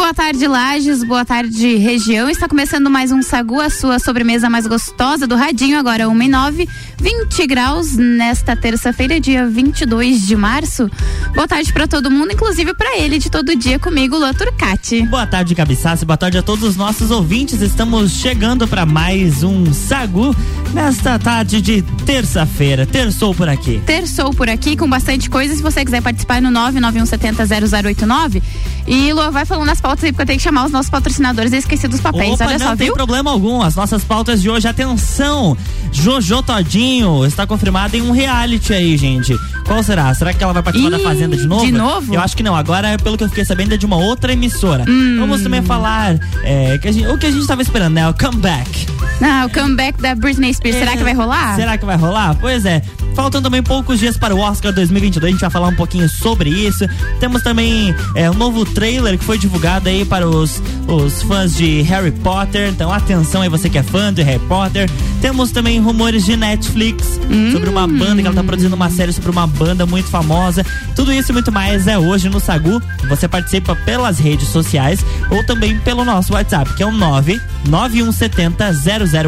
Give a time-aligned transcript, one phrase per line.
[0.00, 1.04] Boa tarde, Lages.
[1.04, 2.30] Boa tarde, região.
[2.30, 6.28] Está começando mais um Sagu, a sua sobremesa mais gostosa do Radinho, agora 1 e
[6.28, 6.68] 9,
[6.98, 10.90] 20 graus nesta terça-feira, dia 22 de março.
[11.34, 15.02] Boa tarde para todo mundo, inclusive para ele de todo dia comigo, Lua Turcati.
[15.02, 16.06] Boa tarde, Cabeçaço.
[16.06, 17.60] Boa tarde a todos os nossos ouvintes.
[17.60, 20.34] Estamos chegando para mais um Sagu
[20.72, 22.86] nesta tarde de terça-feira.
[22.86, 23.82] Terçou por aqui.
[23.84, 25.54] Terçou por aqui com bastante coisa.
[25.54, 28.42] Se você quiser participar no 991700089
[28.86, 31.52] e Lua vai falando nas pautas aí, porque eu tenho que chamar os nossos patrocinadores
[31.52, 32.34] e esqueci dos papéis.
[32.34, 32.94] Opa, Olha não só, tem viu?
[32.94, 33.62] problema algum.
[33.62, 35.56] As nossas pautas de hoje, atenção!
[35.92, 39.36] Jojo Todinho está confirmada em um reality aí, gente.
[39.66, 40.12] Qual será?
[40.14, 41.64] Será que ela vai participar Ih, da Fazenda de novo?
[41.66, 42.14] de novo?
[42.14, 42.54] Eu acho que não.
[42.56, 44.84] Agora, pelo que eu fiquei sabendo, é de uma outra emissora.
[44.88, 45.16] Hum.
[45.20, 48.08] Vamos também falar é, que gente- o que a gente estava esperando, né?
[48.08, 48.86] O comeback.
[49.22, 51.54] Ah, o comeback da Britney Spears, será É, que vai rolar?
[51.56, 52.36] Será que vai rolar?
[52.40, 52.82] Pois é.
[53.14, 56.50] Faltam também poucos dias para o Oscar 2022, a gente vai falar um pouquinho sobre
[56.50, 56.86] isso.
[57.18, 61.82] Temos também é, um novo trailer que foi divulgado aí para os, os fãs de
[61.82, 62.68] Harry Potter.
[62.68, 64.88] Então, atenção aí, você que é fã de Harry Potter.
[65.20, 67.20] Temos também rumores de Netflix
[67.52, 70.64] sobre uma banda que ela tá produzindo uma série sobre uma banda muito famosa.
[70.96, 72.80] Tudo isso e muito mais é hoje no Sagu.
[73.08, 78.72] Você participa pelas redes sociais ou também pelo nosso WhatsApp, que é o 99170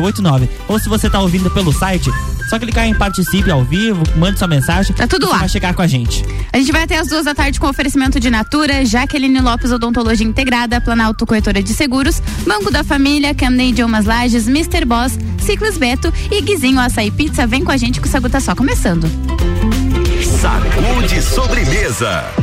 [0.00, 0.48] 0089.
[0.69, 2.10] Ou se você tá ouvindo pelo site,
[2.48, 4.95] só clicar em participe ao vivo, mande sua mensagem.
[4.95, 5.39] Tá tudo lá.
[5.39, 6.25] vai chegar com a gente.
[6.53, 10.27] A gente vai até as duas da tarde com oferecimento de Natura, Jaqueline Lopes Odontologia
[10.27, 14.84] Integrada, Planalto Corretora de Seguros, Banco da Família, Camden Idiomas Lages, Mr.
[14.84, 17.47] Boss, Ciclos Beto e Guizinho Açaí Pizza.
[17.47, 19.09] Vem com a gente que o Sagu tá só começando.
[20.41, 22.42] Sacude sobremesa.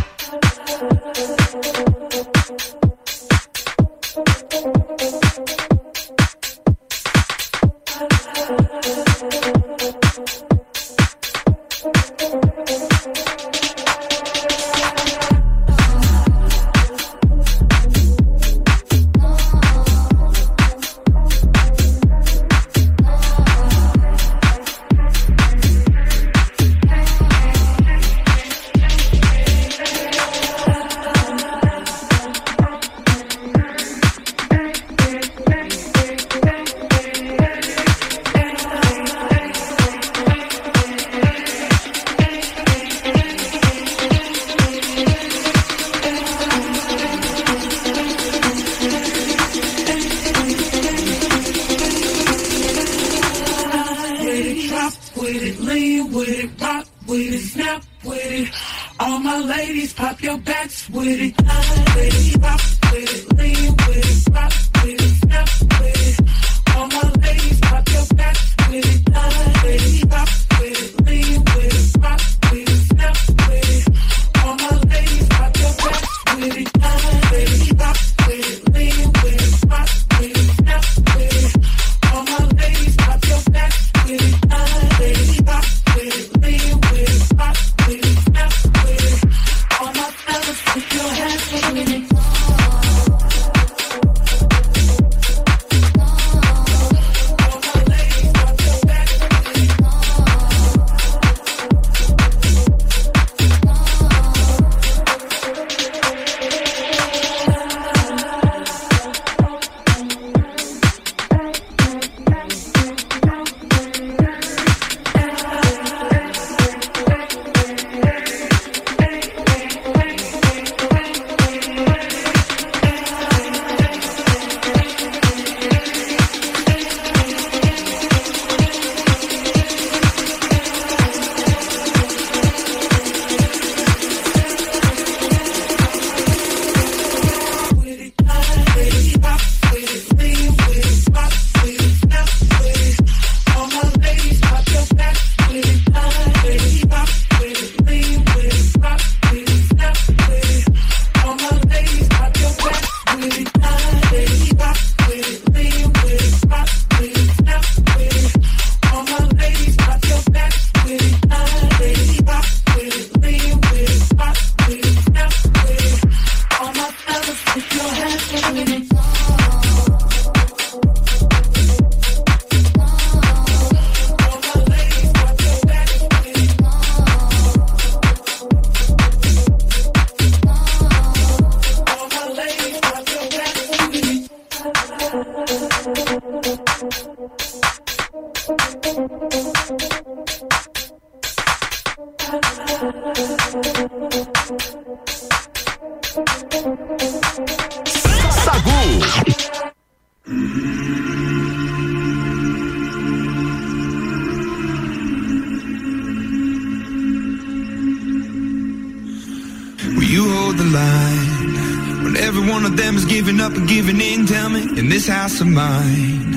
[213.69, 214.25] Giving in?
[214.25, 216.31] Tell me, in this house of mine,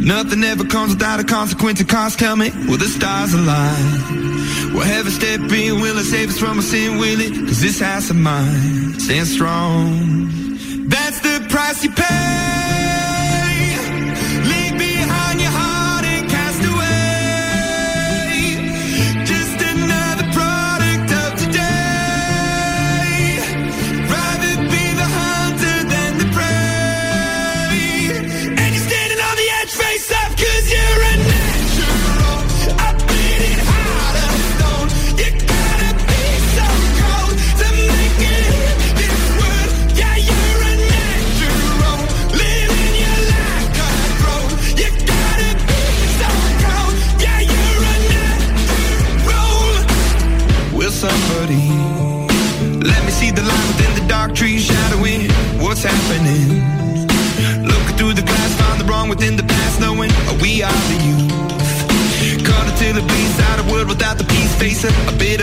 [0.00, 1.78] nothing ever comes without a consequence.
[1.78, 4.72] And cost, tell me, will the stars align?
[4.72, 5.80] Will heaven step in?
[5.80, 6.98] Will it save us from our sin?
[6.98, 7.32] Will it?
[7.46, 10.28] Cause this house of mine stands strong.
[10.88, 12.89] That's the price you pay.
[63.90, 65.40] Without the peace, facing a bit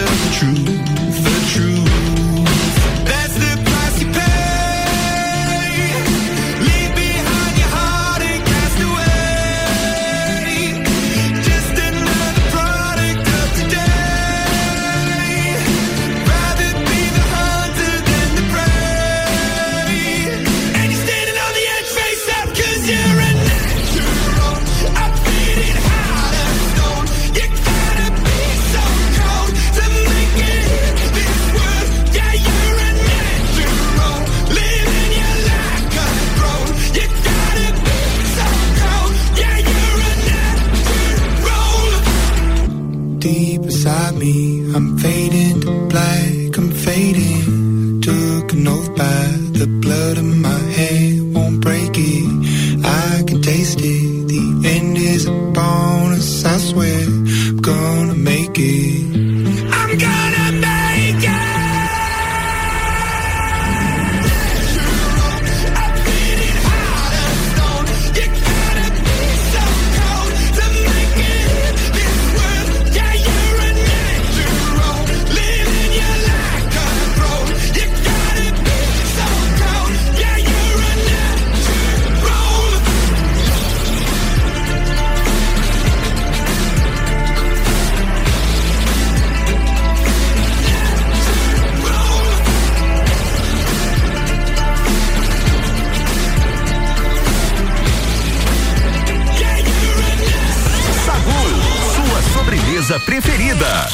[102.87, 103.89] sobremesa preferida.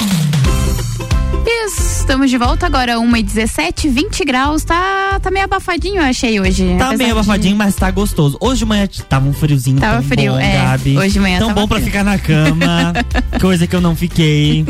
[1.66, 4.64] Estamos de volta agora, 1h17, 20 graus.
[4.64, 6.76] Tá, tá meio abafadinho, eu achei hoje.
[6.78, 8.38] Tá meio de- abafadinho, mas tá gostoso.
[8.40, 10.58] Hoje de manhã tava um friozinho Tava tão frio, bom, é.
[10.58, 10.98] Gabi.
[10.98, 11.88] Hoje de manhã Tão tava bom pra frio.
[11.92, 12.94] ficar na cama.
[13.42, 14.66] coisa que eu não fiquei.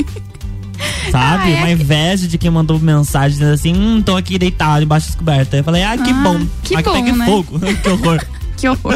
[1.11, 1.43] Sabe?
[1.43, 4.83] Ah, é Uma que- inveja de quem mandou mensagem dizendo assim: hum, tô aqui deitado
[4.83, 5.53] embaixo das cobertas.
[5.57, 6.39] Eu falei, ah, que Ah, bom.
[6.63, 7.25] que Aqui bom, pegue né?
[7.25, 7.59] fogo.
[7.81, 8.23] que horror.
[8.63, 8.93] Que horror.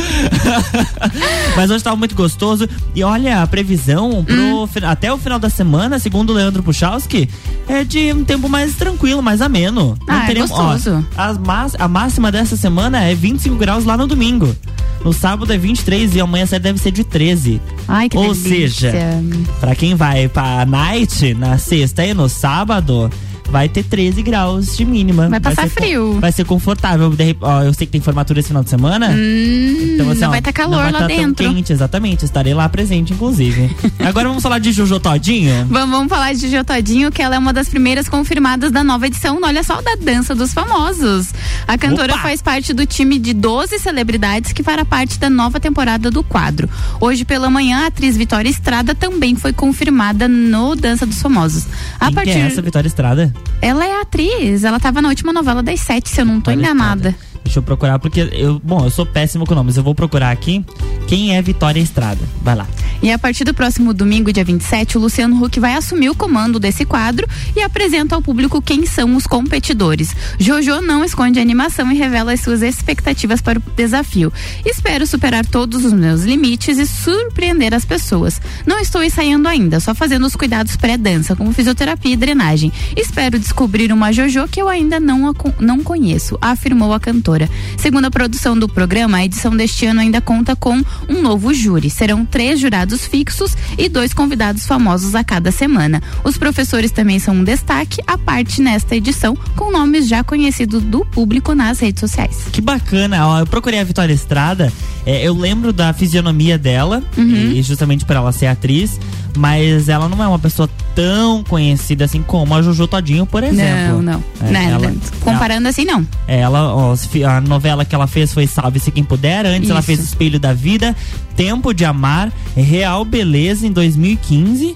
[1.57, 2.69] Mas hoje tava muito gostoso.
[2.95, 4.65] E olha, a previsão Hum.
[4.87, 7.29] até o final da semana, segundo o Leandro Puchalski,
[7.67, 9.97] é de um tempo mais tranquilo, mais ameno.
[10.07, 11.05] Ah, é gostoso.
[11.17, 14.55] Ó, as más- a máxima dessa semana é 25 graus lá no domingo.
[15.03, 17.61] No sábado é 23 e amanhã deve ser de 13.
[17.89, 18.91] Ai, que Ou delícia.
[18.91, 19.23] seja,
[19.59, 23.09] Pra quem vai pra night, na sexta e no sábado,
[23.49, 25.29] vai ter 13 graus de mínima.
[25.29, 26.17] Vai passar con- frio.
[26.19, 27.11] Vai ser confortável.
[27.41, 29.07] Ó, eu sei que tem formatura esse final de semana.
[29.09, 31.43] Hum, Então, assim, não ó, vai ter calor não vai lá tá dentro.
[31.45, 32.25] Tão quente, exatamente.
[32.25, 33.75] Estarei lá presente, inclusive.
[34.05, 35.65] Agora vamos falar de Jojo Todinho.
[35.69, 39.07] Vamos, vamos falar de Jojo Todinho, que ela é uma das primeiras confirmadas da nova
[39.07, 41.29] edição, olha só, da Dança dos Famosos.
[41.67, 42.21] A cantora Opa!
[42.23, 46.69] faz parte do time de 12 celebridades que fará parte da nova temporada do quadro.
[46.99, 51.65] Hoje pela manhã, a atriz Vitória Estrada também foi confirmada no Dança dos Famosos.
[51.99, 53.33] A Quem partir que é essa Vitória Estrada?
[53.61, 56.71] Ela é atriz, ela tava na última novela das sete, se eu não tô Vitória
[56.71, 57.15] enganada.
[57.47, 59.77] Deixa eu procurar, porque eu, bom, eu sou péssimo com nomes.
[59.77, 60.65] Eu vou procurar aqui
[61.07, 62.19] quem é Vitória Estrada.
[62.41, 62.67] Vai lá.
[63.01, 66.59] E a partir do próximo domingo, dia 27, o Luciano Huck vai assumir o comando
[66.59, 70.15] desse quadro e apresenta ao público quem são os competidores.
[70.39, 74.33] Jojo não esconde a animação e revela as suas expectativas para o desafio.
[74.65, 78.41] Espero superar todos os meus limites e surpreender as pessoas.
[78.65, 82.73] Não estou ensaiando ainda, só fazendo os cuidados pré-dança, como fisioterapia e drenagem.
[82.95, 87.36] Espero descobrir uma Jojo que eu ainda não, não conheço, afirmou a cantora.
[87.77, 91.89] Segundo a produção do programa, a edição deste ano ainda conta com um novo júri.
[91.89, 96.01] Serão três jurados fixos e dois convidados famosos a cada semana.
[96.23, 101.05] Os professores também são um destaque, à parte nesta edição, com nomes já conhecidos do
[101.05, 102.45] público nas redes sociais.
[102.51, 104.71] Que bacana, ó, eu procurei a Vitória Estrada,
[105.05, 107.51] é, eu lembro da fisionomia dela, uhum.
[107.51, 108.99] e justamente por ela ser atriz,
[109.37, 114.01] mas ela não é uma pessoa tão conhecida assim como a Jojo Todinho, por exemplo.
[114.01, 114.23] Não, não.
[114.41, 116.05] É, não ela, comparando ela, assim, não.
[116.27, 116.95] Ela, ó,
[117.27, 119.45] a novela que ela fez foi Salve-se Quem Puder.
[119.45, 119.71] Antes Isso.
[119.71, 120.95] ela fez Espelho da Vida,
[121.35, 124.75] Tempo de Amar, Real Beleza em 2015.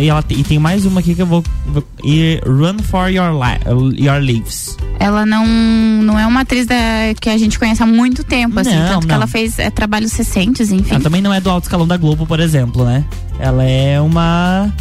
[0.00, 1.42] E, ela, e tem mais uma aqui que eu vou.
[2.04, 4.76] E Run for Your, li, your Lives.
[4.98, 5.46] Ela não,
[6.02, 6.76] não é uma atriz da,
[7.20, 8.74] que a gente conhece há muito tempo, assim.
[8.74, 9.08] Não, tanto não.
[9.08, 10.94] que ela fez é, trabalhos recentes, enfim.
[10.94, 13.04] Ela também não é do alto escalão da Globo, por exemplo, né?
[13.38, 14.72] Ela é uma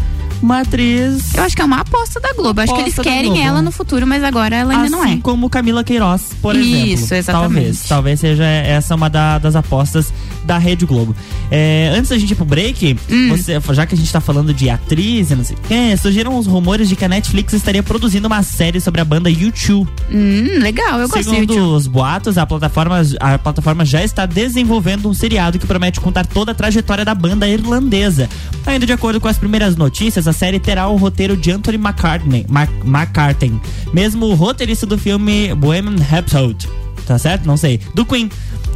[0.41, 1.33] uma atriz.
[1.33, 2.61] Eu acho que é uma aposta da Globo.
[2.61, 5.07] Acho que eles querem ela no futuro, mas agora ela ainda assim não é.
[5.09, 6.93] Assim como Camila Queiroz, por Isso, exemplo.
[6.93, 7.53] Isso, exatamente.
[7.53, 7.83] Talvez.
[7.87, 10.11] Talvez seja essa uma da, das apostas
[10.43, 11.15] da Rede Globo.
[11.49, 13.29] É, antes da gente ir pro break, hum.
[13.29, 16.37] você, já que a gente tá falando de atriz e não sei o que, surgiram
[16.37, 19.87] os rumores de que a Netflix estaria produzindo uma série sobre a banda U2.
[20.11, 25.13] Hum, legal, eu gosto Segundo os boatos, a plataforma, a plataforma já está desenvolvendo um
[25.13, 28.29] seriado que promete contar toda a trajetória da banda irlandesa.
[28.65, 32.45] Ainda de acordo com as primeiras notícias, a série terá o roteiro de Anthony McCartney,
[32.85, 33.59] McCartney
[33.93, 36.69] mesmo o roteirista do filme Bohemian Rhapsody.
[37.05, 37.45] Tá certo?
[37.45, 37.81] Não sei.
[37.93, 38.29] Do Queen.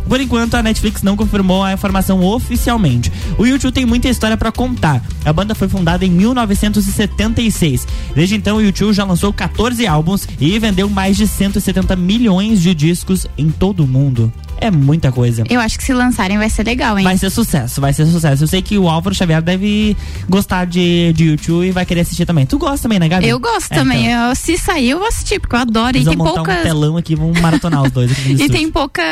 [0.09, 3.11] Por enquanto, a Netflix não confirmou a informação oficialmente.
[3.37, 5.01] O YouTube tem muita história para contar.
[5.23, 7.87] A banda foi fundada em 1976.
[8.13, 12.75] Desde então, o YouTube já lançou 14 álbuns e vendeu mais de 170 milhões de
[12.75, 14.31] discos em todo o mundo.
[14.59, 15.43] É muita coisa.
[15.49, 17.03] Eu acho que se lançarem vai ser legal, hein?
[17.03, 18.43] Vai ser sucesso, vai ser sucesso.
[18.43, 19.95] Eu sei que o Álvaro Xavier deve
[20.29, 22.45] gostar de, de YouTube e vai querer assistir também.
[22.45, 23.27] Tu gosta também, né, Gabi?
[23.27, 24.07] Eu gosto é, também.
[24.07, 24.29] Então.
[24.29, 25.97] Eu, se sair, eu vou assistir, porque eu adoro.
[25.97, 26.59] Eles e tem montar poucas...
[26.59, 29.03] um telão aqui, vamos maratonar os dois aqui E tem pouca,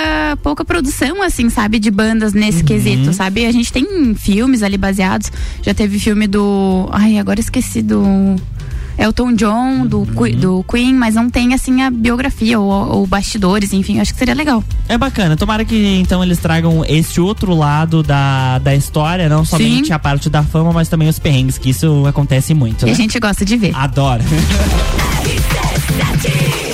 [0.41, 2.65] pouca produção, assim, sabe, de bandas nesse uhum.
[2.65, 3.45] quesito, sabe?
[3.45, 5.31] A gente tem filmes ali baseados.
[5.61, 6.87] Já teve filme do.
[6.91, 8.35] Ai, agora esqueci do.
[8.97, 10.39] Elton John, do, uhum.
[10.39, 14.33] do Queen, mas não tem assim a biografia ou, ou bastidores, enfim, acho que seria
[14.33, 14.63] legal.
[14.87, 15.35] É bacana.
[15.35, 19.93] Tomara que então eles tragam esse outro lado da, da história, não somente Sim.
[19.93, 22.83] a parte da fama, mas também os perrengues, que isso acontece muito.
[22.83, 22.91] E né?
[22.91, 23.75] a gente gosta de ver.
[23.75, 24.23] Adora.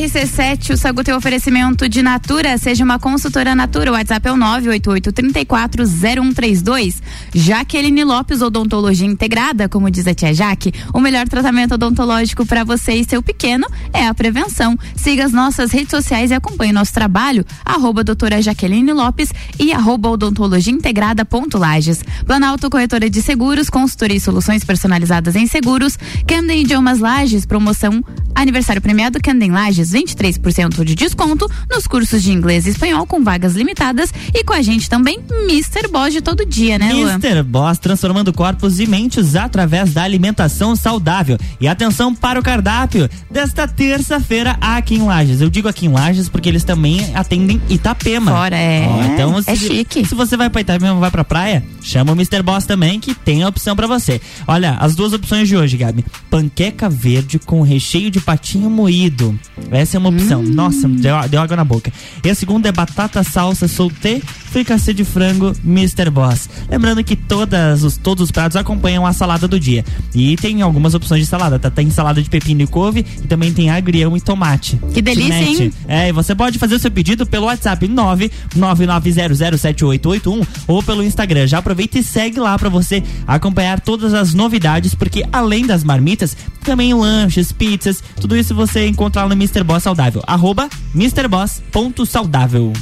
[0.00, 3.90] RC7, o Sagu tem oferecimento de Natura, seja uma consultora Natura.
[3.90, 7.02] O WhatsApp é o 988-340132.
[7.34, 12.92] Jaqueline Lopes, Odontologia Integrada, como diz a tia Jaque, o melhor tratamento odontológico para você
[12.92, 14.74] e seu pequeno é a prevenção.
[14.96, 20.08] Siga as nossas redes sociais e acompanhe nosso trabalho, arroba doutora Jaqueline Lopes e arroba
[20.08, 22.02] odontologia integrada ponto Lages.
[22.24, 25.98] Planalto Corretora de Seguros, consultoria e soluções personalizadas em seguros.
[26.26, 28.02] Camden Idiomas Lages, promoção
[28.34, 33.22] aniversário premiado Camden Lages Lages 23% de desconto nos cursos de inglês e espanhol com
[33.22, 35.88] vagas limitadas e com a gente também Mr.
[35.88, 37.14] Boss de todo dia, né, Luan?
[37.14, 37.42] Mr.
[37.42, 41.38] Boss transformando corpos e mentes através da alimentação saudável.
[41.60, 45.40] E atenção para o cardápio desta terça-feira aqui em Lages.
[45.40, 48.30] Eu digo aqui em Lages porque eles também atendem Itapema.
[48.30, 48.86] Fora, é.
[48.88, 50.06] Ó, então, é se, chique.
[50.06, 52.42] Se você vai para Itapema vai pra praia, chama o Mr.
[52.42, 54.20] Boss também que tem a opção para você.
[54.46, 56.04] Olha, as duas opções de hoje, Gabi.
[56.30, 59.38] Panqueca verde com recheio de patinho moído.
[59.80, 60.42] Essa é uma opção.
[60.42, 60.52] Hum.
[60.52, 61.90] Nossa, deu, deu, água na boca.
[62.22, 64.20] E a segunda é batata salsa soltê,
[64.50, 66.10] fricassê de frango, Mr.
[66.10, 66.48] Boss.
[66.68, 69.84] Lembrando que todas os, todos os pratos acompanham a salada do dia.
[70.14, 71.70] E tem algumas opções de salada, tá?
[71.70, 74.78] Tem salada de pepino e couve e também tem agrião e tomate.
[74.92, 75.72] Que delícia, hein?
[75.86, 81.46] É, e você pode fazer o seu pedido pelo WhatsApp 999007881 ou pelo Instagram.
[81.46, 86.36] Já aproveita e segue lá para você acompanhar todas as novidades, porque além das marmitas,
[86.64, 89.62] também lanches, pizzas, tudo isso você encontra lá no Mr.
[89.62, 90.22] Boss Saudável.
[90.26, 92.72] Arroba MrBoss.saudável.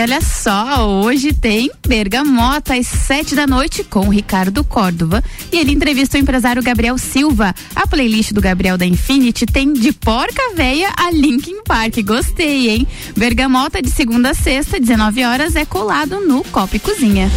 [0.00, 5.22] E olha só, hoje tem Bergamota às sete da noite com Ricardo Córdova.
[5.52, 7.54] E ele entrevista o empresário Gabriel Silva.
[7.76, 11.98] A playlist do Gabriel da Infinity tem de porca véia a Linkin Park.
[12.02, 12.88] Gostei, hein?
[13.14, 17.30] Bergamota de segunda a sexta, 19 horas, é colado no Copa e Cozinha.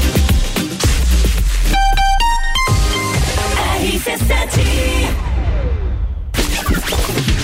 [3.81, 5.33] RC7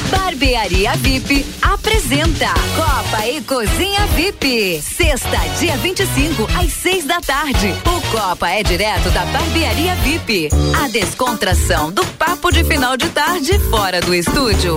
[0.10, 4.82] Barbearia VIP apresenta Copa e Cozinha VIP.
[4.82, 7.74] Sexta, dia 25, às seis da tarde.
[7.86, 10.50] O Copa é direto da Barbearia VIP.
[10.84, 14.76] A descontração do papo de final de tarde fora do estúdio.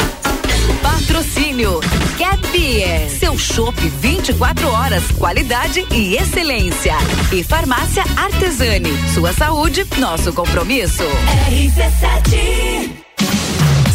[0.82, 1.80] Patrocínio
[2.18, 6.94] Cat Beer, seu chopp 24 horas, qualidade e excelência.
[7.32, 11.04] E Farmácia Artesani, sua saúde, nosso compromisso.
[11.50, 13.11] RC7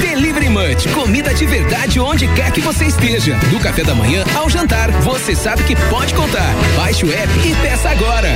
[0.00, 3.34] Delivery Munch, comida de verdade onde quer que você esteja.
[3.50, 6.54] Do café da manhã ao jantar, você sabe que pode contar.
[6.76, 8.28] Baixe o app e peça agora.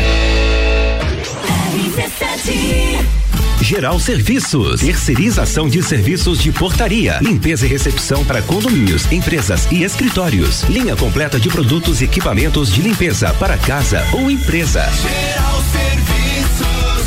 [3.61, 10.63] Geral Serviços, terceirização de serviços de portaria, limpeza e recepção para condomínios, empresas e escritórios.
[10.63, 14.89] Linha completa de produtos e equipamentos de limpeza para casa ou empresa.
[15.03, 15.58] Geral Serviços.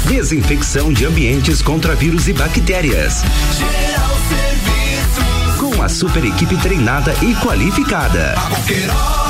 [0.07, 3.23] Desinfecção de ambientes contra vírus e bactérias.
[3.57, 4.11] Geral
[5.81, 8.35] uma super equipe treinada e qualificada.
[8.37, 9.20] A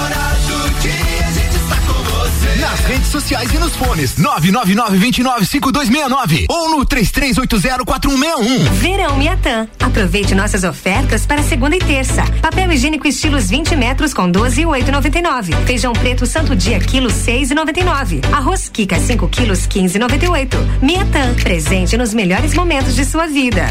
[2.72, 8.70] Nas redes sociais e nos fones 999-295269 ou no 33804161.
[8.76, 9.68] Verão Miatã.
[9.78, 12.24] Aproveite nossas ofertas para segunda e terça.
[12.42, 15.54] Papel higiênico estilos 20 metros com 12,899.
[15.66, 18.24] Feijão preto Santo Dia quilo 6,99.
[18.32, 20.56] Arroz Kika 5 quilos 15,98.
[20.82, 21.34] Miatã.
[21.44, 23.66] Presente nos melhores momentos de sua vida.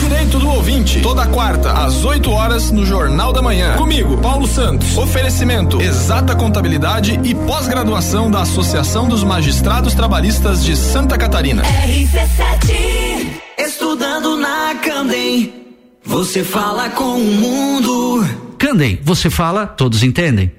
[0.00, 1.00] Direito do ouvinte.
[1.00, 3.76] Toda quarta às 8 horas no Jornal da Manhã.
[3.76, 4.98] Comigo, Paulo Santos.
[4.98, 11.62] Oferecimento: Exata Contabilidade e pós-graduação da Associação dos Magistrados Trabalhistas de Santa Catarina.
[11.62, 15.66] RC7 Estudando na Candem.
[16.02, 18.24] Você fala com o mundo.
[18.58, 20.50] Candem, você fala, todos entendem.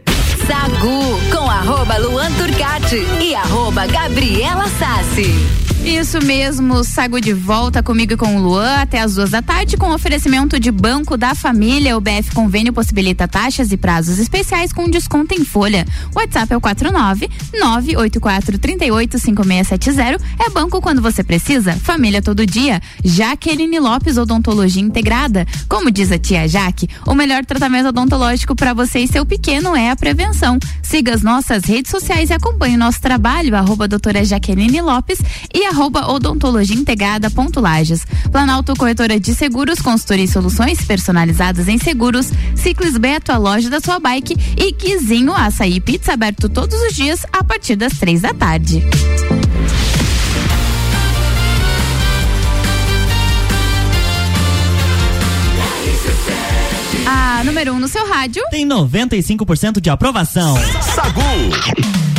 [0.46, 5.66] Sagu com arroba Luan Turcati e arroba Gabriela Sassi.
[5.88, 9.78] Isso mesmo, Sago de volta comigo e com o Luan até as duas da tarde
[9.78, 11.95] com oferecimento de Banco da Família.
[11.97, 15.86] O BF Convênio possibilita taxas e prazos especiais com desconto em folha.
[16.13, 20.23] WhatsApp é o 49 984 38 5670.
[20.45, 22.82] É banco quando você precisa, família todo dia.
[23.02, 25.47] Jaqueline Lopes Odontologia Integrada.
[25.69, 29.89] Como diz a tia Jaque, o melhor tratamento odontológico para você e seu pequeno é
[29.89, 30.60] a prevenção.
[30.84, 35.19] Siga as nossas redes sociais e acompanhe o nosso trabalho, arroba doutora Jaqueline Lopes
[35.54, 38.06] e arroba odontologia integrada ponto Lages.
[38.32, 42.32] Planalto Corretora de Seguros, consultoria e soluções personalizadas em seguros.
[42.56, 44.36] Ciclis Beto, a loja da sua bike.
[44.58, 48.84] E Quizinho Açaí Pizza aberto todos os dias a partir das três da tarde.
[57.06, 60.58] A número 1 um no seu rádio tem 95% de aprovação.
[60.82, 62.16] Sagu.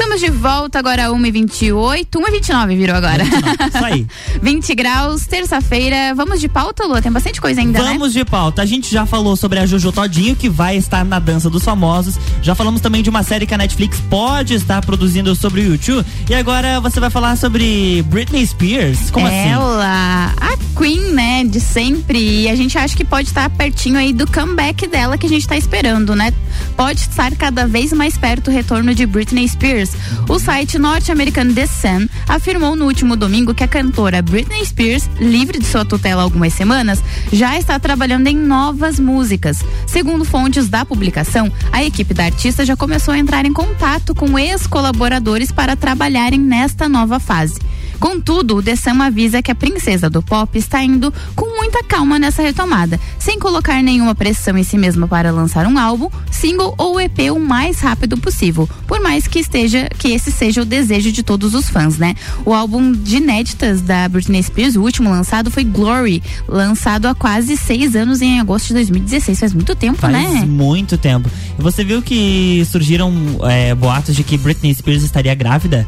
[0.00, 2.06] Estamos de volta agora 1h28.
[2.08, 3.22] 1h29 virou agora.
[3.22, 4.06] Isso aí.
[4.40, 6.14] 20 graus, terça-feira.
[6.14, 7.02] Vamos de pauta, Lua?
[7.02, 7.92] Tem bastante coisa ainda, né?
[7.92, 8.62] Vamos de pauta.
[8.62, 12.18] A gente já falou sobre a Jojo Todinho, que vai estar na Dança dos Famosos.
[12.40, 16.06] Já falamos também de uma série que a Netflix pode estar produzindo sobre o YouTube.
[16.30, 19.10] E agora você vai falar sobre Britney Spears.
[19.10, 19.50] Como assim?
[19.50, 22.44] Ela, a Queen, né, de sempre.
[22.44, 25.46] E a gente acha que pode estar pertinho aí do comeback dela que a gente
[25.46, 26.32] tá esperando, né?
[26.74, 29.89] Pode estar cada vez mais perto o retorno de Britney Spears.
[30.28, 35.58] O site norte-americano The Sun afirmou no último domingo que a cantora Britney Spears, livre
[35.58, 39.64] de sua tutela há algumas semanas, já está trabalhando em novas músicas.
[39.86, 44.38] Segundo fontes da publicação, a equipe da artista já começou a entrar em contato com
[44.38, 47.58] ex-colaboradores para trabalharem nesta nova fase.
[48.00, 52.18] Contudo, o The Sun avisa que a princesa do pop está indo com muita calma
[52.18, 56.98] nessa retomada, sem colocar nenhuma pressão em si mesma para lançar um álbum, single ou
[56.98, 61.22] EP o mais rápido possível, por mais que esteja que esse seja o desejo de
[61.22, 62.14] todos os fãs, né?
[62.44, 67.56] O álbum de inéditas da Britney Spears, o último lançado foi Glory, lançado há quase
[67.56, 70.46] seis anos em agosto de 2016, faz muito tempo, Faz né?
[70.46, 71.28] muito tempo.
[71.58, 75.86] E você viu que surgiram é, boatos de que Britney Spears estaria grávida?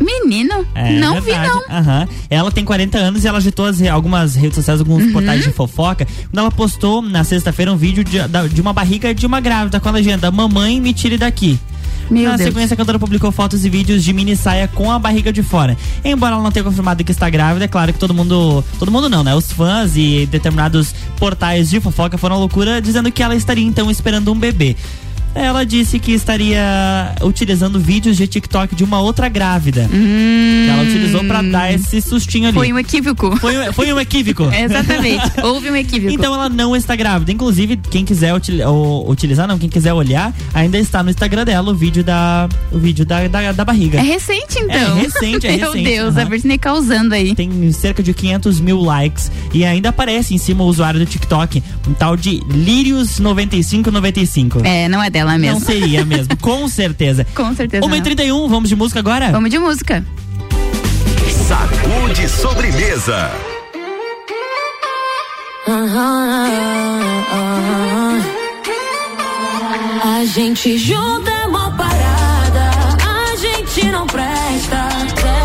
[0.00, 1.48] Menino, É não verdade.
[1.48, 1.76] vi não.
[1.78, 2.08] Aham.
[2.30, 5.12] Ela tem 40 anos e ela agitou as- algumas redes sociais, alguns Uhum.
[5.12, 6.06] portais de fofoca.
[6.06, 8.18] Quando ela postou na sexta-feira um vídeo de,
[8.52, 11.58] de uma barriga de uma grávida com a legenda: Mamãe, me tire daqui.
[12.08, 12.48] Meu Na Deus.
[12.50, 15.76] sequência, a cantora publicou fotos e vídeos de mini saia com a barriga de fora.
[16.04, 18.64] Embora ela não tenha confirmado que está grávida, é claro que todo mundo.
[18.78, 19.34] Todo mundo não, né?
[19.34, 23.90] Os fãs e determinados portais de fofoca foram à loucura dizendo que ela estaria então
[23.90, 24.76] esperando um bebê.
[25.36, 29.86] Ela disse que estaria utilizando vídeos de TikTok de uma outra grávida.
[29.88, 32.56] Que ela utilizou pra dar esse sustinho ali.
[32.56, 32.60] Hum.
[32.60, 33.36] Foi um equívoco.
[33.36, 34.44] Foi, um- foi um equívoco.
[34.52, 35.22] Exatamente.
[35.42, 36.12] Houve um equívoco.
[36.12, 37.30] Então ela não está grávida.
[37.32, 41.70] Inclusive, quem quiser util- o- utilizar, não, quem quiser olhar, ainda está no Instagram dela
[41.70, 43.98] o vídeo da, o vídeo da, da, da barriga.
[43.98, 44.98] É recente, então.
[44.98, 46.22] É recente, é Meu recente, Deus, aham.
[46.22, 47.34] a Britney causando aí.
[47.34, 51.62] Tem cerca de 500 mil likes e ainda aparece em cima o usuário do TikTok,
[51.88, 54.64] um tal de Lirius9595.
[54.64, 55.60] É, não é dela mesmo.
[55.60, 57.26] Não seria mesmo, com certeza.
[57.34, 57.86] Com certeza.
[57.86, 59.30] 1h31, vamos de música agora?
[59.30, 60.04] Vamos de música.
[61.46, 63.30] Sacude sobremesa.
[70.04, 72.70] A gente junta é mó parada,
[73.04, 75.35] a gente não presta.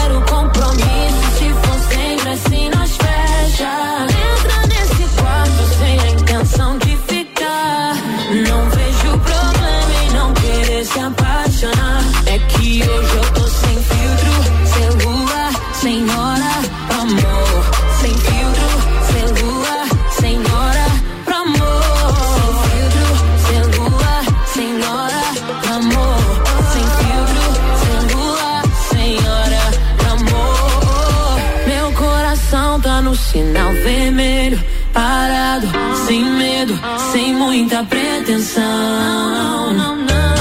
[37.86, 38.64] Pretensão.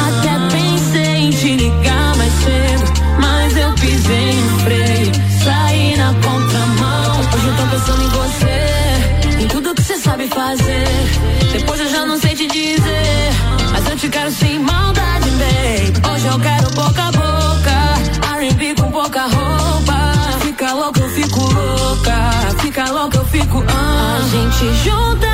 [0.08, 7.20] Até pensei em te ligar mais cedo, mas eu pisei no freio, saí na contramão.
[7.34, 10.84] Hoje eu tô pensando em você, em tudo que você sabe fazer.
[11.52, 13.30] Depois eu já não sei te dizer,
[13.72, 16.12] mas eu te quero sem maldade, babe.
[16.12, 20.12] Hoje eu quero boca a boca, R&B com pouca roupa.
[20.42, 22.16] Fica louca, eu fico louca,
[22.60, 23.64] fica louca, eu fico.
[23.68, 24.18] ah.
[24.20, 25.29] A gente junta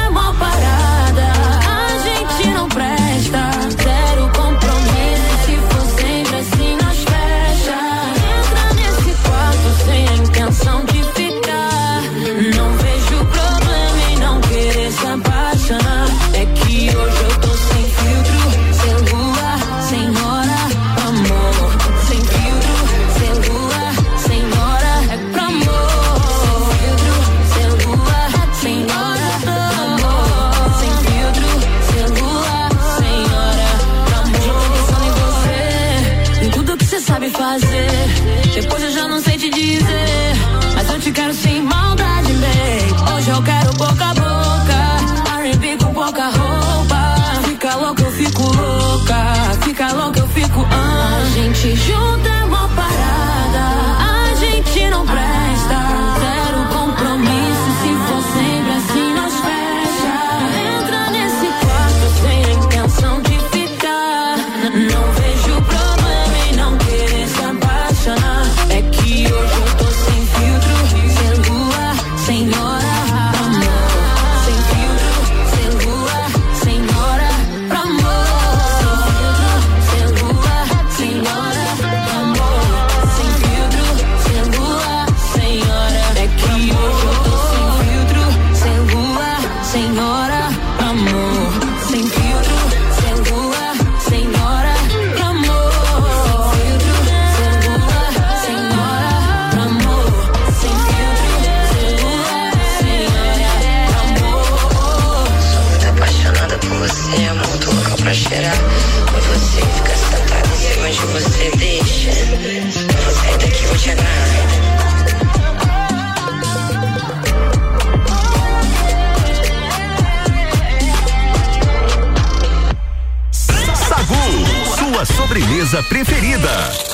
[125.66, 126.85] empresa preferida.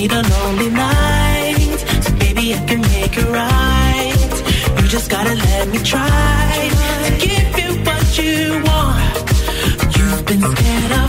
[0.00, 4.34] need a lonely night, so baby I can make it right.
[4.80, 6.70] You just gotta let me try
[7.04, 9.26] to give you what you want.
[9.96, 11.07] You've been scared of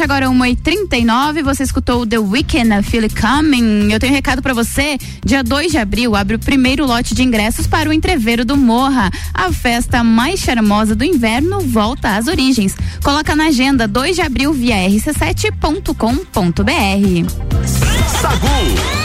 [0.00, 1.42] 7, agora 1h39.
[1.42, 3.92] Você escutou The Weekend Feel It Coming.
[3.92, 4.96] Eu tenho um recado para você.
[5.24, 9.10] Dia 2 de abril abre o primeiro lote de ingressos para o Entreveiro do Morra.
[9.34, 12.74] A festa mais charmosa do inverno volta às origens.
[13.02, 15.94] Coloca na agenda 2 de abril via rc7.com.br.
[18.20, 19.00] Sagu.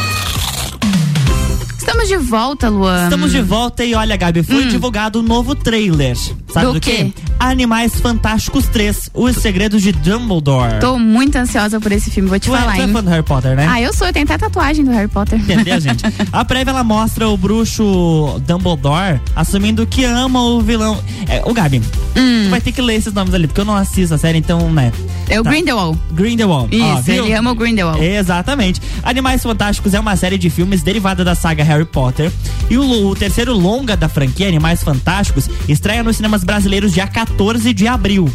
[1.77, 3.03] Estamos de volta, Luan.
[3.03, 4.67] Estamos de volta e olha, Gabi, foi hum.
[4.69, 6.15] divulgado um novo trailer.
[6.15, 7.12] Sabe do, do quê?
[7.15, 7.24] quê?
[7.49, 10.79] Animais Fantásticos 3, Os Segredos de Dumbledore.
[10.79, 13.10] Tô muito ansiosa por esse filme, vou te Tu é, falar, tu é fã do
[13.10, 13.67] Harry Potter, né?
[13.69, 15.39] Ah, eu sou, eu tenho até tatuagem do Harry Potter.
[15.39, 16.03] Entendeu, gente?
[16.31, 21.01] A prévia ela mostra o bruxo Dumbledore assumindo que ama o vilão.
[21.27, 24.15] É, o Gabi, tu vai ter que ler esses nomes ali, porque eu não assisto
[24.15, 24.91] a série, então, né?
[25.29, 25.49] É o Tá.
[25.49, 25.99] Grindelwald.
[26.11, 26.75] Grindelwald.
[26.75, 27.25] Isso, viu?
[27.25, 28.03] ele ama o Grindelwald.
[28.03, 28.81] Exatamente.
[29.03, 32.31] Animais Fantásticos é uma série de filmes derivada da saga Harry Potter.
[32.69, 37.73] E o, o terceiro longa da franquia, Animais Fantásticos, estreia nos cinemas brasileiros dia 14
[37.73, 38.29] de abril.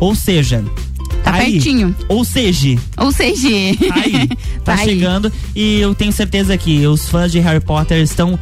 [0.00, 0.64] Ou seja.
[1.22, 1.52] Tá aí.
[1.52, 1.94] pertinho.
[2.08, 2.76] Ou seja.
[2.96, 3.48] Ou seja.
[3.88, 4.28] Tá aí.
[4.64, 4.84] Tá, Tá aí.
[4.88, 5.32] chegando.
[5.54, 8.38] E eu tenho certeza que os fãs de Harry Potter estão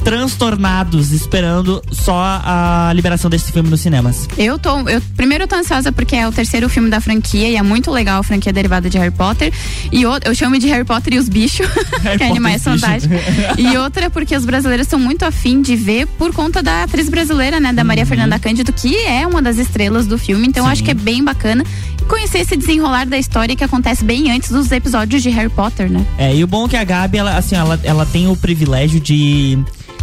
[0.00, 4.28] transtornados esperando só a liberação desse filme nos cinemas.
[4.36, 4.88] Eu tô.
[4.88, 7.90] Eu, primeiro eu tô ansiosa porque é o terceiro filme da franquia e é muito
[7.90, 9.52] legal a franquia derivada de Harry Potter.
[9.92, 11.66] E o- eu chamo de Harry Potter e os bichos,
[12.16, 13.18] que é animais e fantásticos.
[13.58, 17.08] e outra é porque os brasileiros estão muito afim de ver por conta da atriz
[17.08, 17.72] brasileira, né?
[17.72, 17.88] Da Uhum.
[17.88, 20.46] Maria Fernanda Cândido, que é uma das estrelas do filme.
[20.46, 21.64] Então eu acho que é bem bacana
[22.08, 26.04] conhecer esse desenrolar da história que acontece bem antes dos episódios de Harry Potter, né?
[26.18, 28.98] É, e o bom é que a Gabi, ela, assim, ela, ela tem o privilégio
[29.00, 29.58] de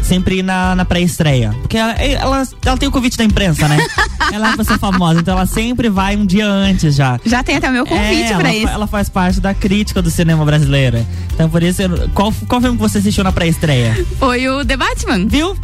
[0.08, 1.54] sempre ir na, na pré-estreia.
[1.62, 3.78] Porque ela, ela, ela tem o convite da imprensa, né?
[4.32, 7.20] ela é uma pessoa famosa, então ela sempre vai um dia antes já.
[7.26, 8.68] Já tem até o meu convite é, pra ela, isso.
[8.68, 11.06] ela faz parte da crítica do cinema brasileiro.
[11.34, 11.82] Então, por isso,
[12.14, 14.06] qual, qual filme que você assistiu na pré-estreia?
[14.18, 15.28] Foi o The Batman.
[15.28, 15.58] Viu?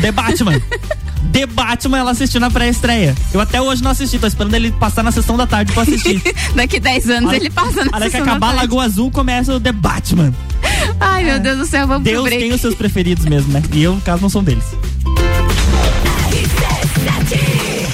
[0.00, 0.60] The Batman.
[1.32, 3.14] The Batman ela assistiu na pré-estreia.
[3.32, 6.22] Eu até hoje não assisti, tô esperando ele passar na sessão da tarde pra assistir.
[6.54, 8.62] Daqui 10 anos ele passa na A hora que sessão da acabar a tarde.
[8.62, 10.32] Lagoa Azul, começa o The Batman.
[11.00, 12.42] Ai, meu Deus do céu, vamos pro Deus break.
[12.42, 13.62] tem os seus preferidos mesmo, né?
[13.72, 14.64] E eu, no caso, não sou um deles.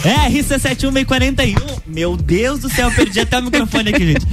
[0.02, 1.60] É, RC7141.
[1.86, 4.24] Meu Deus do céu, perdi até o microfone aqui, gente.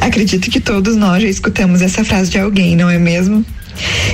[0.00, 3.44] Acredito que todos nós já escutamos essa frase de alguém, não é mesmo?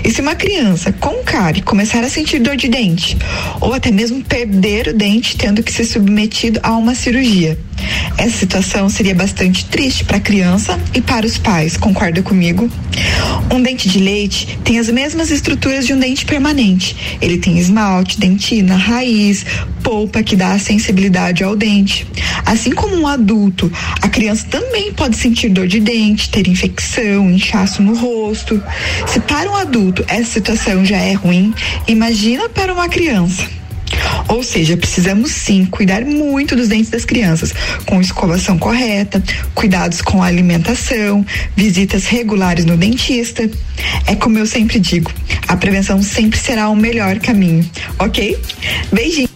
[0.04, 3.16] E se uma criança com cárie começar a sentir dor de dente,
[3.60, 7.58] ou até mesmo perder o dente tendo que ser submetido a uma cirurgia?
[8.16, 12.70] Essa situação seria bastante triste para a criança e para os pais, concorda comigo?
[13.52, 16.96] Um dente de leite tem as mesmas estruturas de um dente permanente.
[17.20, 19.44] Ele tem esmalte, dentina, raiz,
[19.82, 22.06] polpa que dá a sensibilidade ao dente.
[22.44, 27.82] Assim como um adulto, a criança também pode sentir dor de dente, ter infecção, inchaço
[27.82, 28.60] no rosto.
[29.06, 31.54] Se para um adulto essa situação já é ruim,
[31.86, 33.46] imagina para uma criança.
[34.28, 37.54] Ou seja, precisamos sim cuidar muito dos dentes das crianças,
[37.84, 39.22] com escovação correta,
[39.54, 41.24] cuidados com a alimentação,
[41.56, 43.48] visitas regulares no dentista.
[44.06, 45.12] É como eu sempre digo,
[45.46, 48.38] a prevenção sempre será o melhor caminho, ok?
[48.92, 49.35] Beijinho.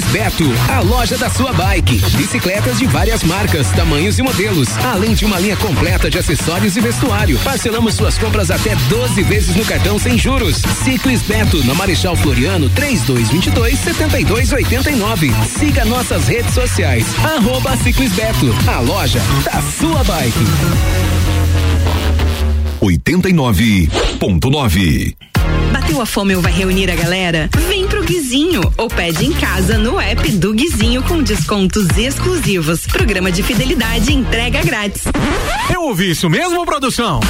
[0.00, 1.98] Ciclis Beto, a loja da sua bike.
[2.16, 6.80] Bicicletas de várias marcas, tamanhos e modelos, além de uma linha completa de acessórios e
[6.80, 7.38] vestuário.
[7.40, 10.62] Parcelamos suas compras até 12 vezes no cartão sem juros.
[10.84, 15.34] Ciclis Beto, na Marechal Floriano, 3222 7289.
[15.58, 17.04] Siga nossas redes sociais.
[17.22, 20.46] Arroba Ciclis Beto, a loja da sua bike.
[22.80, 25.14] 89.9.
[25.72, 27.48] Bateu a fome ou vai reunir a galera?
[27.68, 27.79] Vem
[28.10, 32.84] Guizinho ou pede em casa no app do Guizinho com descontos exclusivos.
[32.88, 35.04] Programa de fidelidade entrega grátis.
[35.72, 37.20] Eu ouvi isso mesmo, produção?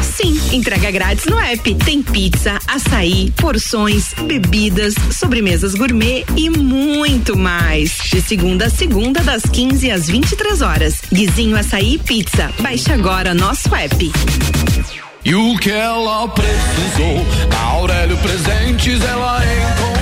[0.00, 1.74] Sim, entrega grátis no app.
[1.74, 7.98] Tem pizza, açaí, porções, bebidas, sobremesas gourmet e muito mais.
[8.10, 11.02] De segunda a segunda, das 15 às 23 horas.
[11.12, 12.50] Guizinho Açaí e Pizza.
[12.58, 14.10] Baixe agora nosso app.
[15.26, 20.01] E o que ela precisou, na Aurélio Presentes ela encontrou.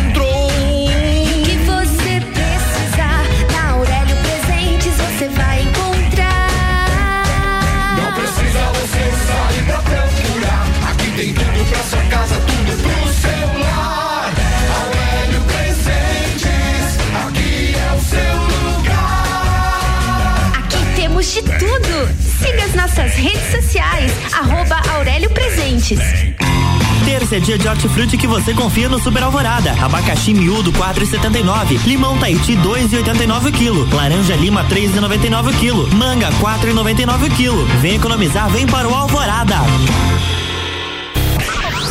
[21.43, 22.09] De tudo.
[22.39, 25.99] Siga as nossas redes sociais, arroba Aurélio Presentes.
[27.05, 29.73] Terça é dia de hortifruti que você confia no Super Alvorada.
[29.73, 31.85] Abacaxi miúdo 4,79.
[31.87, 33.95] Limão Tahiti 2,89 o quilo.
[33.95, 35.89] Laranja Lima 3,99 o quilo.
[35.95, 37.67] Manga 4,99 o quilo.
[37.81, 39.57] Vem economizar, vem para o Alvorada.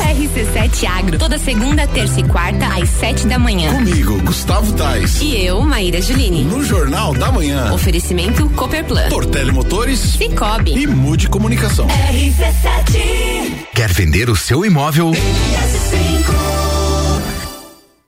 [0.03, 3.73] RC7 Agro, toda segunda, terça e quarta, às sete da manhã.
[3.73, 5.21] Comigo, Gustavo Tais.
[5.21, 6.43] E eu, Maíra Juline.
[6.43, 7.71] No Jornal da Manhã.
[7.73, 9.09] Oferecimento Copperplan.
[9.09, 9.99] Portele Motores.
[9.99, 10.73] Cicobi.
[10.73, 11.87] E Mude Comunicação.
[11.87, 15.11] RC7 Quer vender o seu imóvel?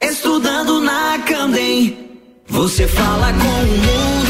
[0.02, 1.98] Estudando na Candem,
[2.48, 4.21] você fala com o mundo.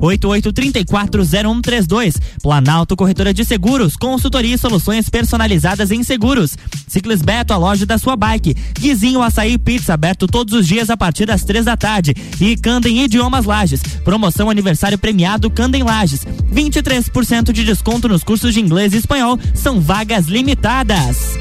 [0.00, 2.14] 988340132.
[2.42, 6.56] Planalto Corretora de Seguros, consultoria e soluções personalizadas em seguros.
[6.86, 8.54] Ciclis Beto, a loja da sua bike.
[8.78, 12.14] Guizinho Açaí Pizza, aberto todos os dias a partir das três da tarde.
[12.40, 13.82] E Candem Idiomas Lages.
[14.04, 16.24] Promoção aniversário premiado Candem Lages.
[16.52, 19.38] 23% de desconto nos cursos de inglês e espanhol.
[19.54, 21.38] São vagas limitadas.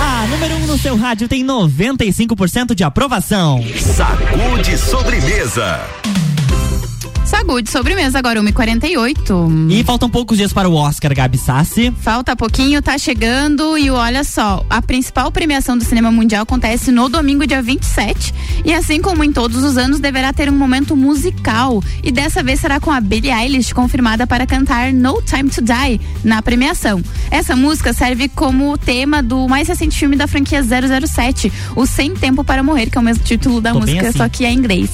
[0.00, 3.64] A número 1 um no seu rádio tem 95% de aprovação.
[3.78, 5.80] Sacude sobremesa.
[7.46, 9.70] Saúde, sobremesa agora 1h48.
[9.70, 11.92] E faltam poucos dias para o Oscar, Gabi Sassi.
[12.00, 17.08] Falta pouquinho, tá chegando e olha só, a principal premiação do cinema mundial acontece no
[17.08, 18.34] domingo, dia 27.
[18.64, 21.82] E assim como em todos os anos, deverá ter um momento musical.
[22.04, 26.00] E dessa vez será com a Billie Eilish confirmada para cantar No Time to Die
[26.22, 27.02] na premiação.
[27.30, 32.44] Essa música serve como tema do mais recente filme da franquia 007, O Sem Tempo
[32.44, 34.18] para Morrer, que é o mesmo título da Tô música, assim.
[34.18, 34.90] só que é em inglês.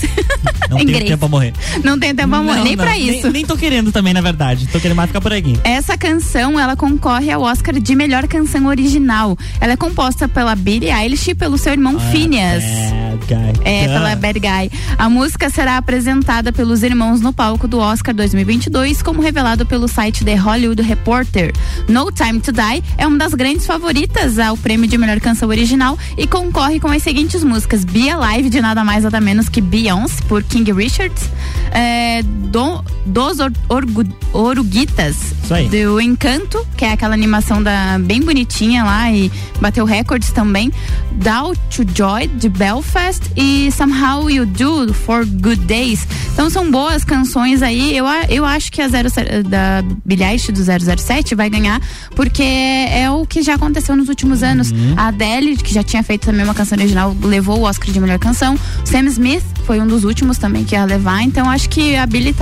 [0.70, 1.04] Não Em tenho inglês.
[1.10, 1.52] tempo pra morrer.
[1.84, 3.22] Não tem tempo morrer, Não, nem não, pra isso.
[3.24, 4.66] Nem, nem tô querendo também, na verdade.
[4.68, 5.58] Tô querendo mais ficar por aqui.
[5.64, 9.36] Essa canção, ela concorre ao Oscar de melhor canção original.
[9.60, 12.64] Ela é composta pela Billie Eilish e pelo seu irmão Phineas.
[12.64, 13.52] É, Guy.
[13.64, 13.88] É, Ah.
[13.88, 14.70] pela Bad Guy.
[14.98, 20.24] A música será apresentada pelos irmãos no palco do Oscar 2022, como revelado pelo site
[20.24, 21.52] The Hollywood Reporter.
[21.88, 25.98] No Time to Die é uma das grandes favoritas ao prêmio de melhor canção original
[26.16, 30.22] e concorre com as seguintes músicas: Be Alive, de nada mais nada menos que Beyoncé,
[30.28, 31.28] por King Richards,
[31.72, 35.68] é, Do- Dos Or- Orgu- Oruguitas, Isso aí.
[35.68, 40.72] do Encanto, que é aquela animação da, bem bonitinha lá e bateu recordes também.
[41.12, 46.06] Down to Joy, de Belfast e Somehow You Do, For Good Days.
[46.32, 47.96] Então são boas canções aí.
[47.96, 49.08] Eu, eu acho que a zero,
[49.48, 51.80] da Billie Eilish do 007 vai ganhar,
[52.14, 54.72] porque é o que já aconteceu nos últimos anos.
[54.96, 58.18] A Adele, que já tinha feito também uma canção original, levou o Oscar de melhor
[58.18, 58.58] canção.
[58.84, 61.22] Sam Smith foi um dos últimos também que ia levar.
[61.22, 62.32] Então acho que a Billie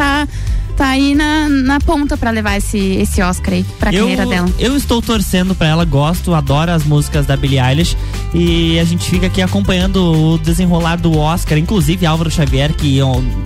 [0.77, 4.51] tá, aí na, na ponta pra levar esse, esse Oscar aí pra eu, carreira dela.
[4.59, 7.97] eu estou torcendo pra ela, gosto, adoro as músicas da Billie Eilish
[8.33, 12.99] e a gente fica aqui acompanhando o desenrolar do Oscar, inclusive Álvaro Xavier, que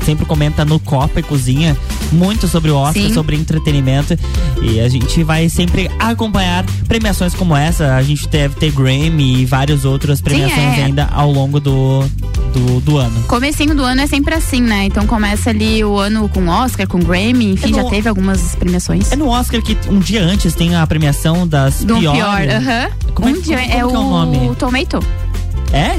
[0.04, 1.76] sempre comenta no Copa e Cozinha
[2.12, 3.14] muito sobre o Oscar, Sim.
[3.14, 4.18] sobre entretenimento
[4.62, 9.44] e a gente vai sempre acompanhar premiações como essa, a gente deve ter Grammy e
[9.44, 10.84] várias outras premiações é.
[10.84, 12.02] ainda ao longo do,
[12.54, 13.22] do, do ano.
[13.24, 14.84] Comecinho do ano é sempre assim, né?
[14.84, 18.54] Então começa ali o ano com Oscar, com Grammy, enfim, É no- já teve algumas
[18.56, 19.10] premiações.
[19.12, 22.20] É no Oscar que um dia antes tem a premiação das Do piores.
[22.20, 22.90] pior, aham.
[23.14, 24.54] Como é- um dia como- é é o o nome?
[24.56, 25.00] Tomato.
[25.72, 25.96] É?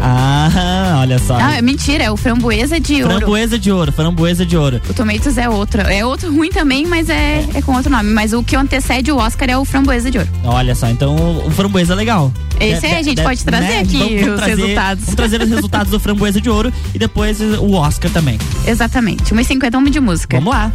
[0.00, 1.36] Ah, olha só.
[1.40, 3.16] Ah, é mentira, é o framboesa de ouro.
[3.18, 4.80] Framboesa de ouro, framboesa de ouro.
[4.88, 5.80] O Tomatoes é outro.
[5.82, 8.10] É outro ruim também, mas é, é com outro nome.
[8.10, 10.30] Mas o que antecede o Oscar é o framboesa de ouro.
[10.44, 12.32] Olha só, então o framboesa é legal.
[12.60, 15.04] Esse aí a gente pode trazer aqui os resultados.
[15.04, 18.38] Vamos trazer os resultados do framboesa de ouro e depois o Oscar também.
[18.66, 19.34] Exatamente.
[19.34, 20.38] 1,50 um de música.
[20.38, 20.72] Vamos lá.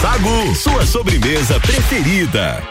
[0.00, 2.62] Sagu, sua sobremesa preferida.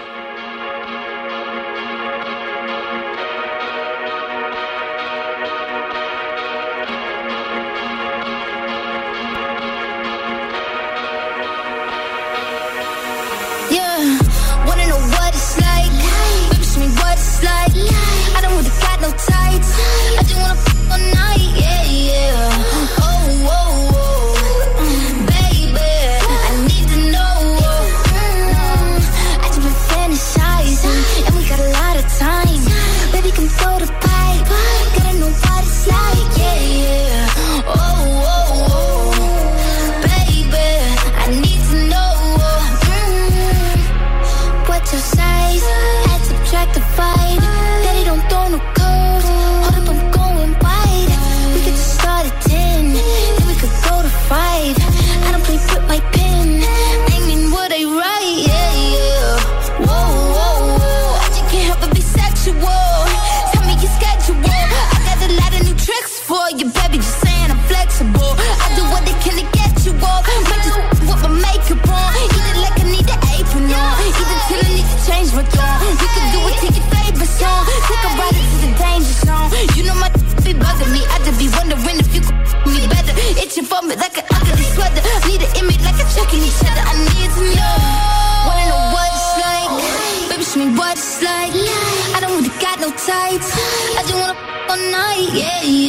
[93.12, 93.52] Tights.
[93.98, 94.36] I just wanna
[94.72, 95.30] all night.
[95.34, 95.81] Yeah.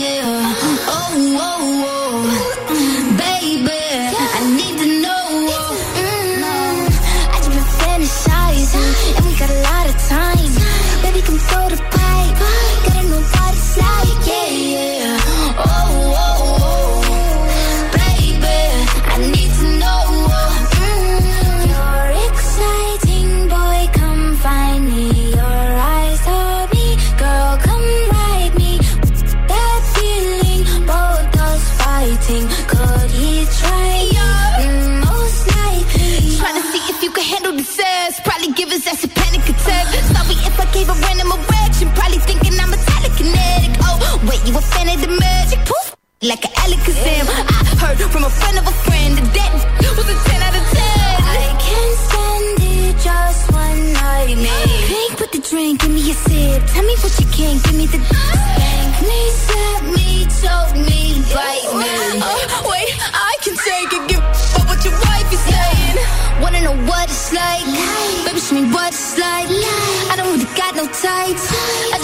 [70.83, 72.02] No tights.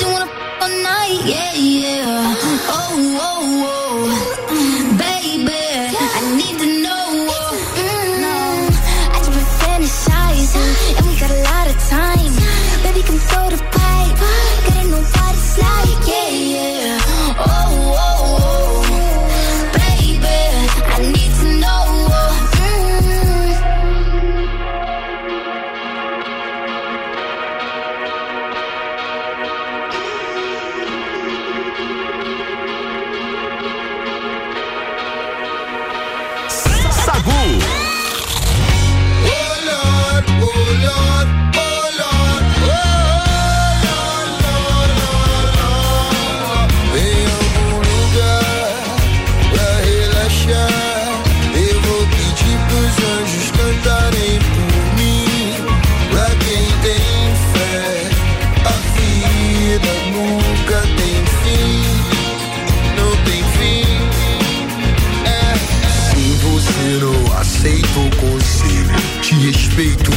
[69.78, 70.10] peito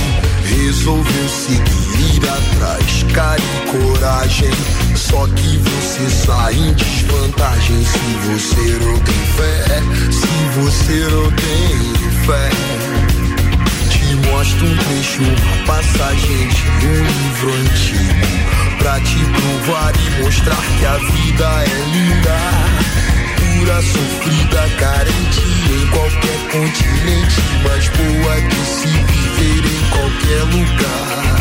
[0.43, 3.05] resolveu seguir atrás.
[3.13, 4.49] Cara e coragem,
[4.95, 9.65] só que você sai em desvantagem se você não tem fé.
[10.11, 12.49] Se você não tem fé
[14.31, 18.77] mostro um trecho, uma passagem de um livro antigo.
[18.79, 23.20] Pra te provar e mostrar que a vida é linda.
[23.61, 25.41] Pura, sofrida, carente
[25.71, 27.41] em qualquer continente.
[27.63, 31.40] Mais boa que se viver em qualquer lugar.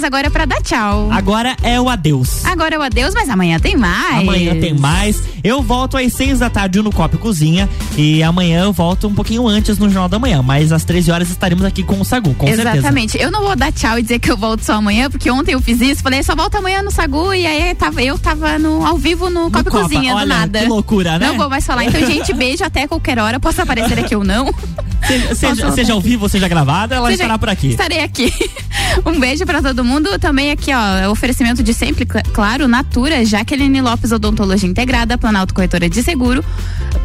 [0.00, 1.10] Mas agora é pra dar tchau.
[1.12, 2.42] Agora é o adeus.
[2.46, 4.20] Agora é o adeus, mas amanhã tem mais.
[4.20, 5.22] Amanhã tem mais.
[5.44, 7.68] Eu volto às seis da tarde no Copa e Cozinha.
[7.98, 10.40] E amanhã eu volto um pouquinho antes no Jornal da Manhã.
[10.42, 12.78] Mas às 13 horas estaremos aqui com o Sagu, com certeza.
[12.78, 13.18] Exatamente.
[13.20, 15.60] Eu não vou dar tchau e dizer que eu volto só amanhã, porque ontem eu
[15.60, 18.96] fiz isso, falei, só volto amanhã no Sagu, e aí tava, eu tava no, ao
[18.96, 19.70] vivo no e Copa.
[19.70, 20.60] Cozinha, Olha, do nada.
[20.60, 21.26] que loucura, né?
[21.26, 21.84] Não vou mais falar.
[21.84, 23.38] Então, gente, beijo até qualquer hora.
[23.38, 24.50] Posso aparecer aqui ou não?
[25.06, 27.68] Seja, seja, seja ao vivo, seja gravada, ela Seja- estará por aqui.
[27.68, 28.32] Estarei aqui.
[29.06, 30.18] Um beijo pra todo mundo.
[30.18, 35.88] Também aqui, ó, oferecimento de sempre, cl- claro, Natura, Jaqueline Lopes Odontologia Integrada, Planalto Corretora
[35.88, 36.44] de Seguro,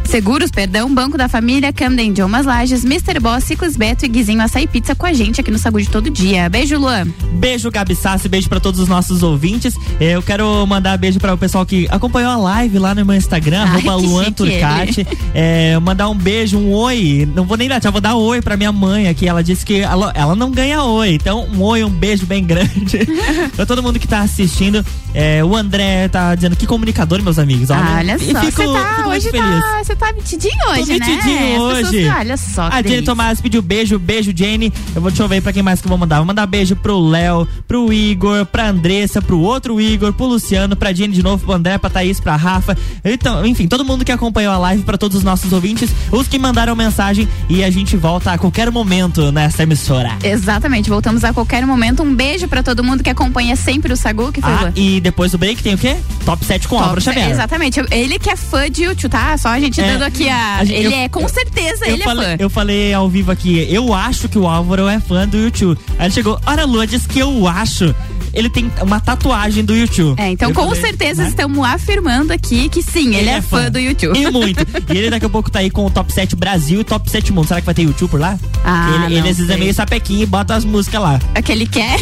[0.06, 3.20] Seguros, perdão, Banco da Família, Camden Idiomas Lages, Mr.
[3.20, 6.50] Boss, Ciclos Beto e Guizinho Açaí Pizza com a gente aqui no Saúde todo dia.
[6.50, 7.06] Beijo, Luan.
[7.34, 9.76] Beijo, Gabi Sassi, beijo pra todos os nossos ouvintes.
[10.00, 13.16] Eh, Eu quero mandar beijo para o pessoal que acompanhou a live lá no meu
[13.16, 15.06] Instagram, Ai, Luan Turcati.
[15.36, 17.30] Eh, mandar um beijo, um oi.
[17.36, 19.28] Não vou nem dar tchau, vou dar oi pra minha mãe aqui.
[19.28, 21.14] Ela disse que ela, ela não ganha oi.
[21.14, 23.00] Então, um oi, um beijo bem grande.
[23.56, 24.84] pra todo mundo que tá assistindo.
[25.14, 27.70] Eh, o André tá dizendo que comunicador, meus amigos.
[27.70, 29.60] Olha E só, fico- você tá, fico hoje feliz.
[29.62, 31.00] tá, você tá metidinho hoje, Tô né?
[31.00, 32.08] metidinho pessoas- hoje.
[32.10, 33.02] olha só, A Jenny.
[33.04, 34.74] Tomás pediu beijo, beijo, Jenny.
[34.96, 36.18] Eu vou deixa eu ver pra quem mais que eu vou mandar.
[36.18, 40.92] Vou mandar beijo pro Léo, pro Igor, pra Andressa, pro outro Igor, pro Luciano, pra
[40.92, 42.76] Jenny de novo, pro André, pra Thaís, pra Rafa.
[43.04, 46.40] Então, enfim, todo mundo que acompanhou a live, pra todos os nossos ouvintes, os que
[46.40, 50.18] mandaram mensagem e a gente volta a qualquer momento nessa emissora.
[50.24, 52.04] Exatamente, voltamos a qualquer momento.
[52.04, 55.32] Um beijo pra todo mundo que acompanha sempre o Sagu, que foi Ah, e depois
[55.32, 55.98] do break tem o quê?
[56.26, 57.30] Top 7 com Álvaro Top, Xavier.
[57.30, 57.82] Exatamente.
[57.92, 59.38] Ele que é fã de YouTube, tá?
[59.38, 60.58] Só a gente É, dando aqui a.
[60.58, 62.44] a gente- ele eu- é, com certeza, ele falei, é fã.
[62.44, 65.78] eu falei ao vivo aqui, eu acho que o Álvaro é fã do YouTube.
[66.00, 67.94] Aí ele chegou, olha, Lua, diz que eu acho.
[68.36, 70.20] Ele tem uma tatuagem do YouTube.
[70.20, 71.30] É, então Eu com falei, certeza né?
[71.30, 74.20] estamos afirmando aqui que sim, ele, é, fã do YouTube.
[74.20, 74.66] E muito.
[74.94, 77.32] E ele daqui a pouco tá aí com o top 7 Brasil e top 7
[77.32, 77.48] mundo.
[77.48, 78.38] Será que vai ter YouTube por lá?
[78.64, 81.20] Ah, ele, ele às vezes é meio sapequinho e bota as músicas lá.
[81.34, 82.00] É que ele quer.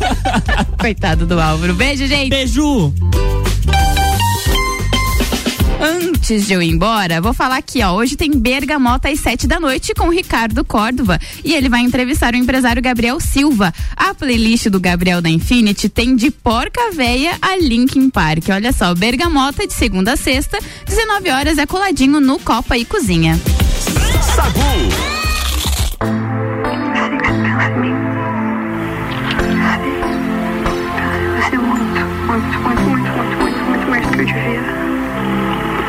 [0.78, 1.74] Coitado do Álvaro.
[1.74, 2.30] Beijo, gente.
[2.30, 2.92] Beijo.
[5.80, 7.92] Antes de eu ir embora, vou falar aqui, ó.
[7.92, 12.36] Hoje tem Bergamota às sete da noite com Ricardo Córdova e ele vai entrevistar o
[12.36, 13.72] empresário Gabriel Silva.
[13.96, 18.44] A playlist do Gabriel da Infinity tem de Porca Véia a Linkin Park.
[18.50, 23.40] Olha só, Bergamota de segunda a sexta, 19 horas é coladinho no Copa e Cozinha.
[27.80, 28.09] Você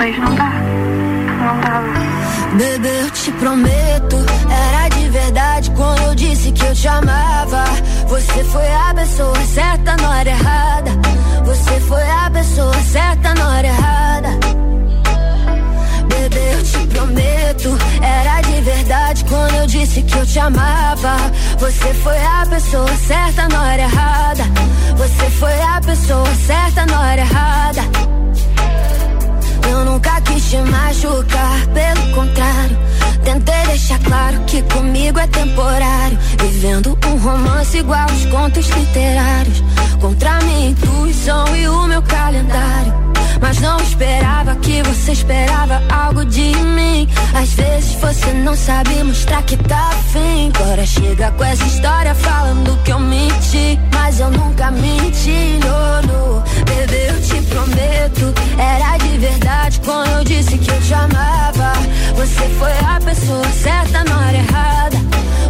[0.02, 0.49] Mas não dá.
[1.70, 2.58] Não.
[2.58, 4.18] Bebê, eu te prometo,
[4.49, 7.66] era de verdade quando eu disse que eu te amava.
[8.08, 10.91] Você foi a pessoa certa na hora errada.
[11.45, 14.30] Você foi a pessoa certa na hora errada.
[16.10, 21.16] Bebê, eu te prometo, era de verdade quando eu disse que eu te amava.
[21.60, 24.43] Você foi a pessoa certa na hora errada.
[24.97, 28.12] Você foi a pessoa certa na hora errada.
[29.72, 32.78] Eu nunca quis te machucar, pelo contrário.
[33.24, 36.17] Tentei deixar claro que comigo é temporário.
[36.41, 39.63] Vivendo um romance igual aos contos literários.
[40.01, 43.01] Contra minha intuição e o meu calendário.
[43.42, 47.10] Mas não esperava que você esperava algo de mim.
[47.34, 50.52] Às vezes você não sabe mostrar que tá afim.
[50.56, 53.80] Agora chega com essa história falando que eu menti.
[53.94, 56.44] Mas eu nunca menti, no, no.
[56.66, 58.34] Bebê, eu te prometo.
[58.58, 61.74] Era de verdade quando eu disse que eu te amava.
[62.16, 64.98] Você foi a pessoa certa na hora errada.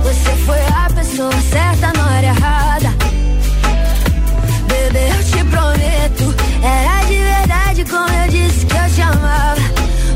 [0.03, 2.89] Você foi a pessoa certa na hora errada.
[4.67, 6.35] Bebê, eu te prometo.
[6.63, 7.00] Era
[7.81, 9.61] verdade quando eu disse que eu te amava.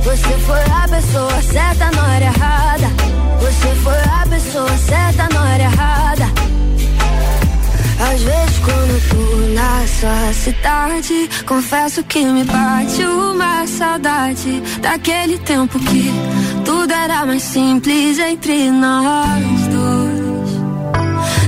[0.03, 2.87] Você foi a pessoa certa na hora errada.
[3.39, 6.25] Você foi a pessoa certa na hora errada.
[7.97, 15.79] Às vezes quando tô na sua cidade Confesso que me bate uma saudade Daquele tempo
[15.79, 16.11] que
[16.65, 20.51] tudo era mais simples entre nós dois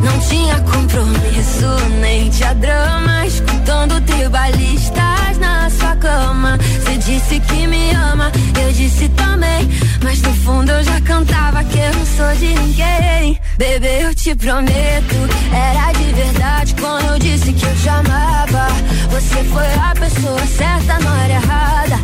[0.06, 1.68] Não tinha compromisso,
[2.00, 6.58] nem tinha drama Escutando tribalistas na sua cama.
[6.58, 8.32] Você disse que me ama,
[8.64, 9.70] eu disse também.
[10.04, 13.40] Mas no fundo eu já cantava que eu não sou de ninguém.
[13.58, 15.16] Bebê, eu te prometo
[15.52, 18.68] Era de verdade quando eu disse que eu te amava.
[19.10, 22.00] Você foi a pessoa certa na hora errada.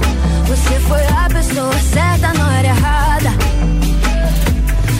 [0.48, 3.30] Você foi a pessoa certa na hora errada.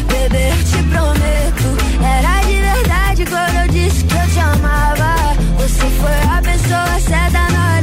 [0.08, 5.34] Bebê, eu te prometo Era de verdade quando eu disse que eu te amava.
[5.58, 7.83] Você foi a pessoa certa na hora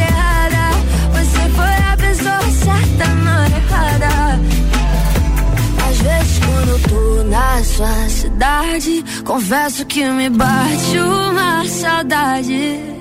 [7.27, 13.01] Na sua cidade, confesso que me bate uma saudade.